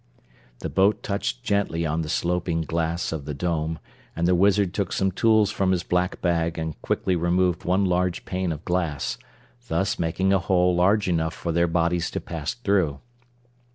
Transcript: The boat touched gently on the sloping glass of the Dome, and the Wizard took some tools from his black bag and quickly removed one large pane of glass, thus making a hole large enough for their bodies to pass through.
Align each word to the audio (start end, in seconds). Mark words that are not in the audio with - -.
The 0.61 0.69
boat 0.69 1.03
touched 1.03 1.43
gently 1.43 1.85
on 1.85 2.01
the 2.01 2.09
sloping 2.09 2.61
glass 2.61 3.11
of 3.11 3.25
the 3.25 3.35
Dome, 3.35 3.77
and 4.15 4.27
the 4.27 4.33
Wizard 4.33 4.73
took 4.73 4.91
some 4.91 5.11
tools 5.11 5.51
from 5.51 5.69
his 5.69 5.83
black 5.83 6.23
bag 6.23 6.57
and 6.57 6.81
quickly 6.81 7.15
removed 7.15 7.65
one 7.65 7.85
large 7.85 8.25
pane 8.25 8.51
of 8.51 8.65
glass, 8.65 9.19
thus 9.67 9.99
making 9.99 10.33
a 10.33 10.39
hole 10.39 10.75
large 10.75 11.07
enough 11.07 11.35
for 11.35 11.51
their 11.51 11.67
bodies 11.67 12.09
to 12.09 12.19
pass 12.19 12.55
through. 12.55 12.99